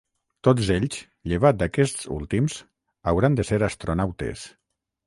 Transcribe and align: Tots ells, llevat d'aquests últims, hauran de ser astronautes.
Tots 0.45 0.69
ells, 0.75 0.97
llevat 1.33 1.59
d'aquests 1.61 2.09
últims, 2.17 2.59
hauran 3.13 3.39
de 3.43 3.49
ser 3.53 3.65
astronautes. 3.71 4.53